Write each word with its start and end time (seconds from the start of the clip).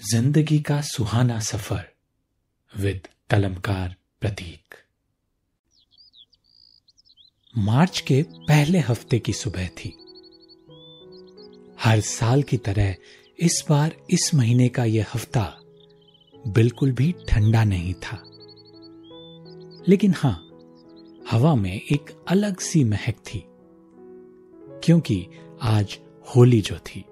ज़िंदगी 0.00 0.58
का 0.58 0.80
सुहाना 0.80 1.38
सफ़र 1.40 1.84
विद 2.74 3.06
कलमकार 3.30 3.94
प्रतीक। 4.20 4.74
मार्च 7.54 8.00
के 8.00 8.22
पहले 8.48 8.78
हफ़्ते 8.78 9.18
की 9.18 9.32
सुबह 9.32 9.68
थी। 9.68 9.88
हर 11.80 12.00
साल 12.00 12.42
की 12.42 12.56
तरह 12.56 12.94
इस 13.38 13.64
बार 13.68 13.94
इस 14.10 14.30
महीने 14.34 14.68
का 14.68 14.84
यह 14.84 15.06
हफ़्ता 15.14 15.46
बिल्कुल 16.48 16.92
भी 16.92 17.10
ठंडा 17.28 17.64
नहीं 17.64 17.94
था। 17.94 18.20
लेकिन 19.88 20.14
हाँ, 20.16 20.36
हवा 21.30 21.54
में 21.54 21.74
एक 21.74 22.14
अलग 22.28 22.60
सी 22.60 22.84
महक 22.84 23.24
थी, 23.26 23.44
क्योंकि 24.84 25.26
आज 25.62 25.98
होली 26.26 26.60
जो 26.60 26.78
थी। 26.78 27.04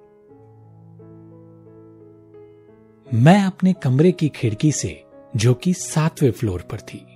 मैं 3.15 3.45
अपने 3.45 3.73
कमरे 3.73 4.13
की 4.13 4.29
खिड़की 4.29 4.73
से, 4.73 5.05
जो 5.37 5.55
कि 5.55 5.75
सातवें 5.75 6.31
फ्लोर 6.31 6.63
पर 6.63 6.81
थी, 6.81 7.07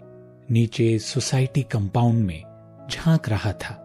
नीचे 0.51 0.99
सोसाइटी 0.99 1.63
कंपाउंड 1.63 2.27
में 2.27 2.43
झाँक 2.91 3.29
रहा 3.29 3.53
था। 3.53 3.83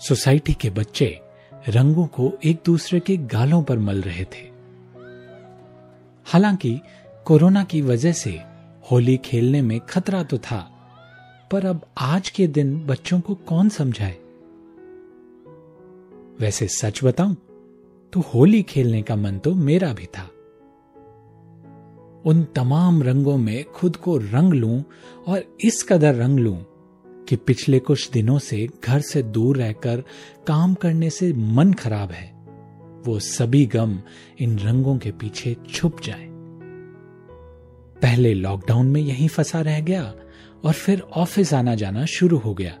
सोसाइटी 0.00 0.54
के 0.54 0.70
बच्चे 0.70 1.20
रंगों 1.68 2.06
को 2.06 2.32
एक 2.44 2.60
दूसरे 2.66 3.00
के 3.00 3.16
गालों 3.16 3.62
पर 3.62 3.78
मल 3.78 4.02
रहे 4.02 4.24
थे। 4.24 4.50
हालाँकि, 6.24 6.80
कोरोना 7.24 7.64
की 7.64 7.80
वजह 7.80 8.12
से 8.12 8.42
होली 8.90 9.16
खेलने 9.16 9.62
में 9.62 9.80
खतरा 9.80 10.22
तो 10.22 10.38
था, 10.38 10.70
पर 11.50 11.66
अब 11.66 11.86
आज 11.98 12.30
के 12.30 12.46
दिन 12.46 12.86
बच्चों 12.86 13.20
को 13.20 13.34
कौन 13.34 13.68
समझाए? 13.68 14.16
वैसे 16.40 16.68
सच 16.68 17.04
बताऊँ 17.04 17.36
तो 18.12 18.20
होली 18.20 18.62
खेलने 18.62 19.02
का 19.02 19.16
मन 19.16 19.38
तो 19.38 19.54
मेरा 19.54 19.92
भी 19.92 20.06
था। 20.06 20.30
उन 22.26 22.44
तमाम 22.44 23.02
रंगों 23.02 23.36
में 23.36 23.64
खुद 23.64 23.96
को 23.96 24.16
रंग 24.16 24.52
लूँ 24.52 24.84
और 25.26 25.56
इस 25.64 25.82
कदर 25.82 26.14
रंग 26.14 26.38
लूँ 26.38 26.66
कि 27.28 27.36
पिछले 27.36 27.78
कुछ 27.78 28.10
दिनों 28.10 28.38
से 28.38 28.68
घर 28.84 29.00
से 29.00 29.22
दूर 29.22 29.56
रहकर 29.56 30.04
काम 30.46 30.74
करने 30.74 31.10
से 31.10 31.32
मन 31.32 31.72
खराब 31.72 32.10
है। 32.10 32.32
वो 33.06 33.18
सभी 33.18 33.66
गम 33.66 33.98
इन 34.40 34.58
रंगों 34.58 34.98
के 34.98 35.10
पीछे 35.10 35.56
छुप 35.68 36.00
जाए। 36.00 36.26
पहले 38.02 38.34
लॉकडाउन 38.34 38.86
में 38.86 39.00
यहीं 39.00 39.28
फंसा 39.28 39.60
रह 39.60 39.80
गया 39.80 40.14
और 40.64 40.72
फिर 40.72 41.00
ऑफ़िस 41.00 41.54
आना 41.54 41.74
जाना 41.74 42.04
शुरू 42.04 42.38
हो 42.38 42.54
गया। 42.54 42.72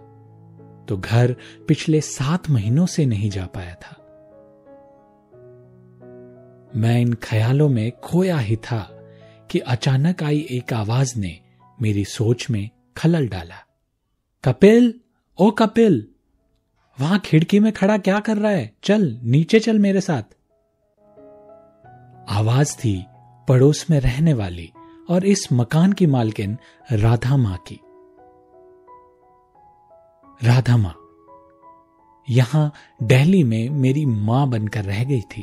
तो 0.88 0.96
घर 0.96 1.36
पिछले 1.68 2.00
सात 2.00 2.50
महीनों 2.50 2.86
से 2.86 3.06
नहीं 3.06 3.30
जा 3.30 3.46
पाया 3.46 3.74
था। 3.74 3.96
मैं 6.76 7.00
इन 7.00 7.12
ख्यालों 7.14 7.68
में 7.68 7.92
खोया 7.92 8.38
ही 8.38 8.56
था। 8.56 8.99
कि 9.50 9.58
अचानक 9.58 10.22
आई 10.22 10.46
एक 10.50 10.72
आवाज़ 10.72 11.18
ने 11.18 11.40
मेरी 11.82 12.04
सोच 12.04 12.50
में 12.50 12.68
खलल 12.96 13.28
डाला। 13.28 13.66
कपिल, 14.44 14.94
ओ 15.38 15.50
कपिल, 15.50 16.06
वहाँ 17.00 17.18
खिड़की 17.18 17.60
में 17.60 17.72
खड़ा 17.72 17.98
क्या 17.98 18.20
कर 18.20 18.36
रहा 18.36 18.52
है? 18.52 18.72
चल, 18.82 19.18
नीचे 19.22 19.60
चल 19.60 19.78
मेरे 19.78 20.00
साथ। 20.00 20.22
आवाज़ 22.28 22.76
थी 22.76 23.06
पड़ोस 23.48 23.86
में 23.90 24.00
रहने 24.00 24.34
वाली 24.34 24.70
और 25.10 25.24
इस 25.24 25.48
मकान 25.52 25.92
की 25.92 26.06
मालकिन 26.06 26.58
राधा 26.92 27.36
माँ 27.36 27.56
की। 27.56 27.80
राधा 30.44 30.76
माँ, 30.76 30.94
यहाँ 32.28 32.72
दिल्ली 33.02 33.42
में 33.44 33.70
मेरी 33.70 34.06
माँ 34.06 34.48
बनकर 34.48 34.84
रह 34.84 35.04
गई 35.04 35.20
थी। 35.20 35.42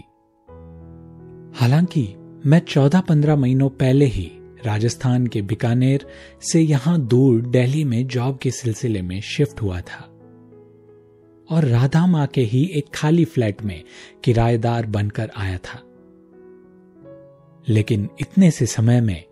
हालाँकि 1.60 2.16
मैं 2.46 2.60
चौदह 2.60 3.02
पंद्रह 3.02 3.36
महीनों 3.36 3.70
पहले 3.70 4.06
ही 4.06 4.32
राजस्थान 4.66 5.28
के 5.28 5.42
बीकानेर 5.42 6.06
से 6.42 6.62
यहाँ 6.62 7.08
दूर 7.08 7.42
दिल्ली 7.42 7.84
में 7.84 8.08
जॉब 8.08 8.38
के 8.38 8.52
सिलसिले 8.52 9.02
में 9.02 9.22
शिफ्ट 9.22 9.61
हुआ 9.61 9.82
था। 9.82 10.10
और 11.52 11.66
राधा 11.66 12.08
माँ 12.08 12.28
के 12.28 12.42
ही 12.42 12.66
एक 12.66 12.86
खाली 12.94 13.26
फ्लैट 13.26 13.61
में 13.61 13.84
किराएदार 14.23 14.86
बनकर 14.86 15.32
आया 15.38 15.58
था। 15.58 15.84
लेकिन 17.70 18.10
इतने 18.20 18.52
से 18.52 18.66
समय 18.66 19.02
में 19.02 19.23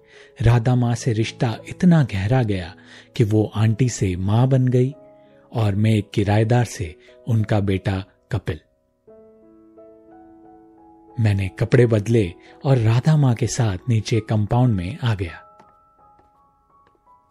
राधा 0.41 0.75
माँ 0.75 0.96
से 0.96 1.13
रिश्ता 1.13 1.58
इतना 1.69 2.03
गहरा 2.03 2.44
गया 2.44 2.75
कि 3.16 3.24
वो 3.24 3.52
आंटी 3.56 3.90
से 3.90 4.16
माँ 4.16 4.47
बन 4.47 4.68
गई 4.68 4.94
और 5.53 5.75
मैं 5.75 5.91
एक 5.91 6.09
किराएदार 6.13 6.66
से 6.66 6.96
उनका 7.28 7.59
बेटा 7.59 8.06
कपिल। 8.31 8.59
मैंने 11.20 11.48
कपड़े 11.48 11.86
बदले 11.86 12.34
और 12.66 12.78
राधा 12.78 13.18
माँ 13.18 13.36
के 13.36 13.48
साथ 13.48 13.78
नीचे 13.90 14.20
कंपाउंड 14.20 14.76
में 14.76 14.98
आ 15.03 15.16
गया। 15.16 15.42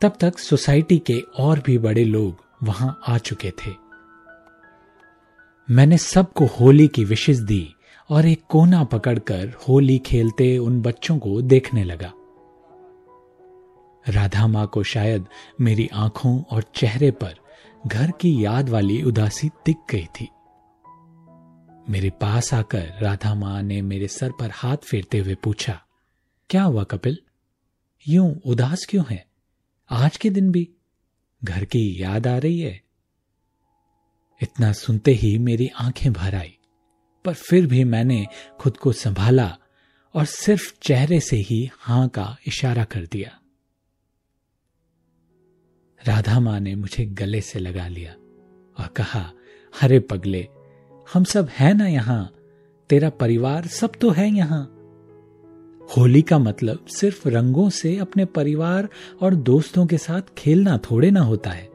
तब 0.01 0.13
तक 0.21 0.39
सोसाइटी 0.39 0.99
के 0.99 1.21
और 1.39 1.61
भी 1.61 1.79
बड़े 1.79 2.05
लोग 2.05 2.45
वहाँ 2.63 3.01
आ 3.09 3.19
चुके 3.19 3.51
थे। 3.51 3.71
मैंने 5.71 5.99
सबको 5.99 6.47
होली 6.47 6.89
की 6.89 7.05
विशेष 7.05 7.39
दी 7.39 7.75
और 8.11 8.27
एक 8.27 8.43
कोना 8.49 8.85
पकड़कर 8.85 9.53
होली 9.69 9.99
खेलते 9.99 10.59
उन 10.59 10.83
बच्चों 10.83 11.19
को 11.19 11.43
देखने 11.43 11.85
लगा। 11.85 12.13
राधा 14.09 14.47
माँ 14.47 14.67
को 14.67 14.83
शायद 14.83 15.27
मेरी 15.61 15.91
आँखों 15.95 16.43
और 16.51 16.63
चेहरे 16.63 17.11
पर 17.11 17.35
घर 17.87 18.11
की 18.11 18.45
याद 18.45 18.69
वाली 18.69 19.03
उदासी 19.03 19.49
दिख 19.49 19.77
गई 19.91 20.05
थी। 20.05 20.29
मेरे 21.91 22.11
पास 22.11 22.55
आकर 22.55 22.93
राधा 23.03 23.35
माँ 23.35 23.63
ने 23.63 23.83
मेरे 23.83 24.09
सर 24.09 24.33
पर 24.33 24.51
हाथ 24.51 24.77
फेरते 24.77 25.19
हुए 25.19 25.35
पूछा, 25.35 25.87
क्या 26.51 26.63
हुआ 26.63 26.85
कपिल? 26.85 27.19
यूँ 28.09 28.41
उदास 28.45 28.87
क्यों 28.89 29.05
है? 29.11 29.27
आज 29.91 30.17
के 30.17 30.31
दिन 30.31 30.53
भी 30.53 30.71
घर 31.45 31.65
की 31.65 32.03
याद 32.03 32.27
आ 32.27 32.39
रही 32.39 32.61
है? 32.61 32.83
इतना 34.43 34.73
सुनते 34.73 35.13
ही 35.13 35.39
मेरी 35.39 35.69
आँखें 35.77 36.13
भर 36.13 36.35
आई, 36.35 36.59
पर 37.25 37.35
फिर 37.35 37.67
भी 37.67 37.85
मैंने 37.85 38.27
खुद 38.61 38.77
को 38.77 38.93
संभाला 38.93 39.57
और 40.15 40.25
सिर्फ़ 40.25 40.75
चेहरे 40.83 41.21
से 41.21 41.37
ही 41.37 41.71
हाँ 41.79 42.09
का 42.09 42.37
इशारा 42.47 42.85
कर 42.85 43.07
दिया। 43.07 43.41
राधा 46.07 46.41
माँ 46.41 46.61
ने 46.61 46.75
मुझे 46.75 47.05
गले 47.05 47.41
से 47.41 47.59
लगा 47.59 47.89
लिया 47.89 48.13
और 48.79 48.87
कहा 48.97 49.33
हरे 49.81 50.01
पगले 50.01 50.49
हम 51.13 51.25
सब 51.25 51.49
है 51.49 51.75
ना 51.75 51.87
यहाँ। 51.87 52.33
तेरा 52.91 53.11
परिवार 53.11 53.67
सब 53.67 53.93
तो 54.01 54.11
है 54.11 54.35
यहाँ। 54.35 54.71
होली 55.97 56.23
का 56.23 56.39
मतलब 56.39 56.87
सिर्फ़ 56.89 57.29
रंगों 57.29 57.71
से 57.71 57.99
अपने 57.99 58.25
परिवार 58.25 58.89
और 59.23 59.35
दोस्तों 59.35 59.87
के 59.87 59.99
साथ 59.99 60.23
खेलना 60.39 60.79
थोड़े 60.79 61.11
ना 61.11 61.21
होता 61.21 61.51
है। 61.51 61.69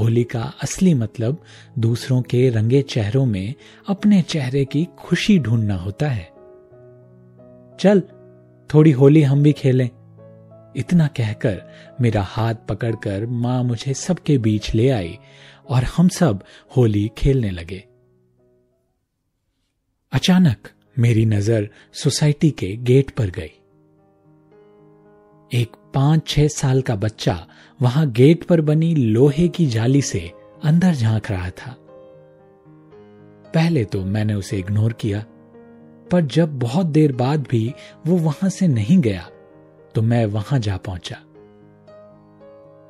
होली 0.00 0.24
का 0.24 0.42
असली 0.62 0.94
मतलब 0.94 1.42
दूसरों 1.78 2.22
के 2.22 2.50
रंगे 2.50 2.82
चेहरों 2.82 3.26
में 3.26 3.54
अपने 3.88 4.22
चेहरे 4.22 4.64
की 4.64 4.88
खुशी 4.98 5.38
ढूंढना 5.38 5.74
होता 5.74 6.08
है। 6.08 6.24
चल, 7.80 8.02
थोड़ी 8.74 8.90
होली 8.90 9.22
हम 9.22 9.42
भी 9.42 9.52
खेलें। 9.52 9.90
इतना 10.76 11.06
कहकर 11.06 11.62
मेरा 12.00 12.22
हाथ 12.22 12.54
पकड़कर 12.68 13.26
माँ 13.26 13.64
मुझे 13.64 13.94
सबके 13.94 14.38
बीच 14.38 14.74
ले 14.74 14.88
आई 14.88 15.18
और 15.68 15.84
हम 15.84 16.08
सब 16.08 16.42
होली 16.76 17.10
खेलने 17.18 17.50
लगे। 17.50 17.84
अचानक 20.14 20.68
मेरी 20.98 21.24
नज़र 21.26 21.68
सोसाइटी 21.92 22.50
के 22.50 22.66
गेट 22.82 23.10
पर 23.10 23.30
गई। 23.30 23.50
एक 25.50 25.72
पाँच 25.94 26.26
छह 26.28 26.48
साल 26.48 26.82
का 26.82 26.94
बच्चा 26.96 27.34
वहाँ 27.80 28.06
गेट 28.10 28.44
पर 28.44 28.60
बनी 28.60 28.94
लोहे 28.94 29.46
की 29.48 29.66
जाली 29.66 30.02
से 30.02 30.20
अंदर 30.64 30.94
झाँक 30.94 31.30
रहा 31.30 31.50
था। 31.50 31.74
पहले 33.54 33.84
तो 33.84 34.04
मैंने 34.04 34.34
उसे 34.34 34.58
इग्नोर 34.58 34.92
किया, 34.92 35.24
पर 36.12 36.20
जब 36.26 36.58
बहुत 36.58 36.86
देर 36.86 37.12
बाद 37.12 37.46
भी 37.50 37.74
वो 38.06 38.16
वहाँ 38.16 38.50
से 38.50 38.68
नहीं 38.68 38.98
गया 38.98 39.28
तो 39.94 40.02
मैं 40.02 40.24
वहाँ 40.26 40.58
जा 40.58 40.76
पहुँचा। 40.76 41.16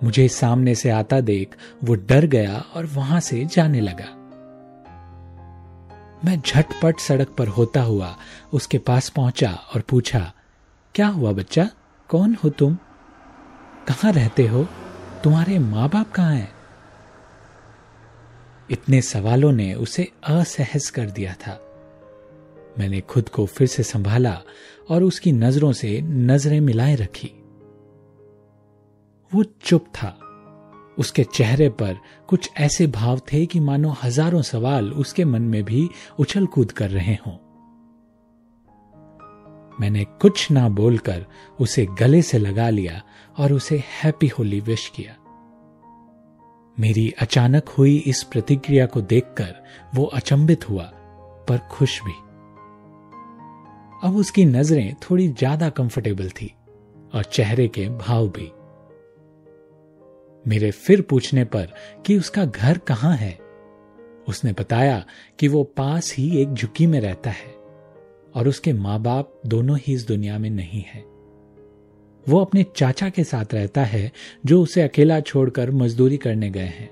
मुझे 0.02 0.28
सामने 0.28 0.74
से 0.74 0.90
आता 0.90 1.20
देख 1.20 1.56
वो 1.84 1.94
डर 1.94 2.26
गया 2.26 2.64
और 2.74 2.86
वहाँ 2.86 3.20
से 3.20 3.44
जाने 3.44 3.80
लगा। 3.80 4.20
मैं 6.24 6.40
झटपट 6.40 6.98
सड़क 6.98 7.28
पर 7.28 7.48
होता 7.48 7.82
हुआ 7.82 8.16
उसके 8.52 8.78
पास 8.78 9.08
पहुँचा 9.08 9.50
और 9.50 9.80
पूछा, 9.80 10.32
क्या 10.94 11.06
हुआ 11.06 11.32
बच्चा? 11.32 11.70
कौन 12.08 12.36
हो 12.44 12.50
तुम? 12.50 12.74
कहाँ 13.88 14.12
रहते 14.12 14.46
हो? 14.46 14.68
तुम्हारे 15.24 15.58
माँ 15.58 15.88
बाप 15.88 16.12
कहाँ 16.12 16.34
हैं? 16.34 16.52
इतने 18.70 19.02
सवालों 19.02 19.52
ने 19.52 19.74
उसे 19.74 20.12
असहज 20.24 20.90
कर 20.90 21.10
दिया 21.10 21.34
था। 21.34 21.60
मैंने 22.78 23.00
खुद 23.00 23.28
को 23.28 23.46
फिर 23.46 23.66
से 23.66 23.82
संभाला 23.82 24.42
और 24.88 25.02
उसकी 25.02 25.32
नज़रों 25.32 25.72
से 25.72 26.00
नज़रें 26.02 26.60
मिलाए 26.60 26.94
रखी। 26.94 27.30
वो 29.34 29.42
चुप 29.42 29.86
था। 29.94 30.23
उसके 30.98 31.24
चेहरे 31.24 31.68
पर 31.68 31.96
कुछ 32.28 32.50
ऐसे 32.56 32.86
भाव 32.86 33.20
थे 33.32 33.44
कि 33.46 33.60
मानो 33.60 33.94
हज़ारों 34.02 34.42
सवाल 34.42 34.92
उसके 34.92 35.24
मन 35.24 35.42
में 35.42 35.62
भी 35.64 35.88
उछल 36.18 36.46
कूद 36.46 36.72
कर 36.72 36.90
रहे 36.90 37.14
हों। 37.26 37.36
मैंने 39.78 40.04
कुछ 40.22 40.50
ना 40.50 40.68
बोलकर 40.68 41.24
उसे 41.60 41.86
गले 41.98 42.22
से 42.22 42.38
लगा 42.38 42.68
लिया 42.70 43.02
और 43.38 43.52
उसे 43.52 43.82
हैप्पी 44.02 44.28
होली 44.28 44.60
विश 44.60 44.88
किया। 44.96 45.16
मेरी 46.78 47.08
अचानक 47.18 47.68
हुई 47.68 47.96
इस 47.98 48.22
प्रतिक्रिया 48.22 48.86
को 48.86 49.00
देखकर 49.02 49.54
वो 49.94 50.04
अचंभित 50.04 50.68
हुआ, 50.70 50.84
पर 51.48 51.58
खुश 51.70 52.00
भी। 52.02 52.12
अब 54.02 54.16
उसकी 54.16 54.44
नज़रें 54.44 54.94
थोड़ी 55.02 55.28
ज़्यादा 55.28 55.68
कंफर्टेबल 55.70 56.28
थी 56.30 56.52
और 57.14 57.24
चेहरे 57.24 57.68
के 57.68 57.88
भाव 57.88 58.28
भी। 58.28 58.50
मेरे 60.44 60.70
फिर 60.70 61.00
पूछने 61.00 61.44
पर 61.44 61.68
कि 62.06 62.16
उसका 62.18 62.44
घर 62.44 62.78
कहाँ 62.78 63.14
है? 63.16 63.38
उसने 64.28 64.52
बताया 64.52 65.04
कि 65.38 65.48
वो 65.48 65.62
पास 65.76 66.12
ही 66.14 66.28
एक 66.38 66.52
झुकी 66.54 66.86
में 66.86 67.00
रहता 67.00 67.30
है 67.30 67.52
और 68.34 68.48
उसके 68.48 68.72
माँ 68.72 68.98
बाप 69.00 69.40
दोनों 69.46 69.78
ही 69.78 69.94
इस 69.94 70.06
दुनिया 70.06 70.38
में 70.38 70.48
नहीं 70.50 70.82
है। 70.82 71.02
वो 72.26 72.38
अपने 72.38 72.64
चाचा 72.76 73.08
के 73.08 73.24
साथ 73.24 73.54
रहता 73.54 73.84
है 73.84 74.10
जो 74.46 74.62
उसे 74.62 74.82
अकेला 74.82 75.20
छोड़कर 75.20 75.70
मजदूरी 75.70 76.16
करने 76.16 76.50
गए 76.50 76.68
हैं 76.68 76.88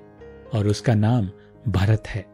और 0.55 0.69
उसका 0.69 0.95
नाम 0.95 1.31
भरत 1.69 2.09
है। 2.09 2.25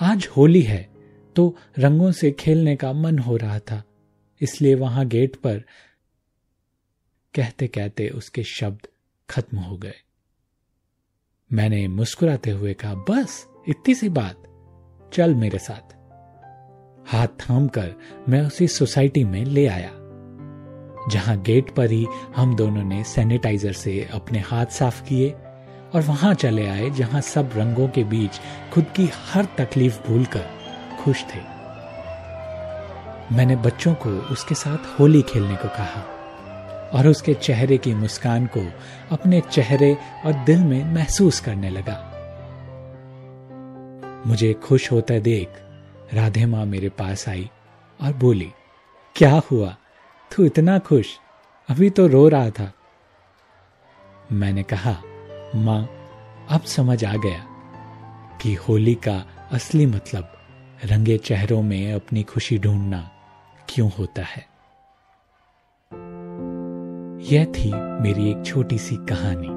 आज 0.00 0.28
होली 0.36 0.62
है 0.62 0.88
तो 1.36 1.54
रंगों 1.78 2.10
से 2.12 2.30
खेलने 2.32 2.76
का 2.76 2.92
मन 2.92 3.18
हो 3.18 3.36
रहा 3.36 3.58
था, 3.58 3.82
इसलिए 4.40 4.74
वहाँ 4.74 5.06
गेट 5.06 5.36
पर 5.36 5.58
कहते 7.34 7.66
कहते 7.66 8.08
उसके 8.08 8.42
शब्द 8.42 8.86
खत्म 9.30 9.58
हो 9.58 9.76
गए। 9.76 9.94
मैंने 11.52 11.86
मुस्कुराते 11.88 12.50
हुए 12.50 12.74
कहा, 12.74 12.94
बस, 12.94 13.46
इतनी 13.68 13.94
सी 13.94 14.08
बात। 14.08 14.42
चल 15.12 15.34
मेरे 15.34 15.58
साथ। 15.58 15.96
हाथ 17.08 17.28
थाम 17.40 17.68
कर 17.68 17.94
मैं 18.28 18.40
उसी 18.42 18.68
सोसाइटी 18.68 19.24
में 19.24 19.44
ले 19.44 19.66
आया, 19.66 19.90
जहाँ 21.10 21.36
गेट 21.42 21.74
पर 21.74 21.90
ही 21.90 22.06
हम 22.36 22.56
दोनों 22.56 22.82
ने 22.84 23.04
सैनिटाइजर 23.04 23.72
से 23.72 24.08
अपने 24.12 24.38
हाथ 24.38 24.66
साफ़ 24.66 25.02
किए 25.02 25.30
और 25.94 26.02
वहाँ 26.02 26.34
चले 26.34 26.66
आए, 26.66 26.90
जहाँ 26.90 27.20
सब 27.20 27.50
रंगों 27.56 27.88
के 27.88 28.04
बीच 28.04 28.40
खुद 28.72 28.84
की 28.96 29.08
हर 29.14 29.44
तकलीफ़ 29.58 30.00
भूलकर 30.06 30.46
खुश 31.04 31.24
थे। 31.24 31.40
मैंने 33.36 33.56
बच्चों 33.56 33.94
को 33.94 34.10
उसके 34.10 34.54
साथ 34.54 35.00
होली 35.00 35.22
खेलने 35.22 35.56
को 35.56 35.68
कहा। 35.68 36.17
और 36.92 37.06
उसके 37.06 37.34
चेहरे 37.34 37.78
की 37.78 37.94
मुस्कान 37.94 38.46
को 38.46 38.72
अपने 39.10 39.40
चेहरे 39.40 39.96
और 40.26 40.32
दिल 40.32 40.58
में 40.58 40.94
महसूस 40.94 41.40
करने 41.40 41.70
लगा। 41.70 42.14
मुझे 44.26 44.52
खुश 44.52 44.92
होता 44.92 45.18
देख 45.18 45.48
राधे 46.14 46.46
माँ 46.46 46.64
मेरे 46.64 46.88
पास 46.88 47.28
आई 47.28 47.50
और 48.00 48.12
बोली, 48.12 48.52
क्या 49.16 49.42
हुआ? 49.50 49.76
तू 50.36 50.44
इतना 50.44 50.78
खुश? 50.78 51.18
अभी 51.68 51.90
तो 51.90 52.06
रो 52.06 52.28
रहा 52.28 52.50
था। 52.50 52.72
मैंने 54.32 54.62
कहा, 54.62 55.02
माँ, 55.54 55.88
अब 56.48 56.62
समझ 56.62 57.04
आ 57.04 57.12
गया 57.12 57.44
कि 58.42 58.54
होली 58.54 58.94
का 58.94 59.26
असली 59.52 59.86
मतलब 59.86 60.32
रंगे 60.84 61.18
चेहरों 61.18 61.62
में 61.62 61.92
अपनी 61.92 62.22
खुशी 62.22 62.58
ढूंढना 62.58 63.10
क्यों 63.68 63.90
होता 63.98 64.22
है। 64.22 64.57
यह 67.32 67.44
थी 67.44 67.72
मेरी 67.74 68.30
एक 68.30 68.42
छोटी 68.46 68.78
सी 68.78 68.96
कहानी। 69.10 69.48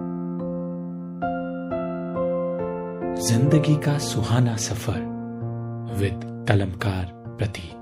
ज़िंदगी 3.28 3.76
का 3.76 3.98
सुहाना 3.98 4.56
सफ़र 4.56 5.00
विद 6.00 6.46
कलमकार 6.50 7.06
प्रतीक। 7.38 7.81